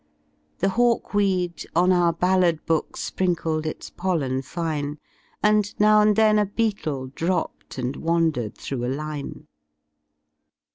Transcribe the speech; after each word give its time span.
The 0.57 0.69
hawkweed 0.69 1.67
on 1.75 1.91
our 1.91 2.11
ballad 2.11 2.65
book 2.65 2.97
Sprinkled 2.97 3.67
its 3.67 3.91
pollen 3.91 4.41
fine 4.41 4.93
^ 4.95 4.97
And 5.43 5.79
now 5.79 6.01
and 6.01 6.15
then 6.15 6.39
a 6.39 6.45
beetle 6.47 7.11
dropped 7.13 7.77
And 7.77 7.95
wandered 7.97 8.57
through 8.57 8.83
a 8.83 8.89
line. 8.95 9.45